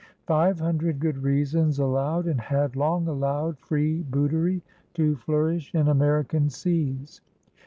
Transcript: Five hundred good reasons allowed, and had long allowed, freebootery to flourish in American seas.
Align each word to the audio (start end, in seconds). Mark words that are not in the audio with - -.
Five 0.25 0.59
hundred 0.59 0.99
good 0.99 1.19
reasons 1.21 1.77
allowed, 1.77 2.25
and 2.25 2.41
had 2.41 2.75
long 2.75 3.07
allowed, 3.07 3.59
freebootery 3.59 4.63
to 4.95 5.15
flourish 5.17 5.75
in 5.75 5.87
American 5.89 6.49
seas. 6.49 7.21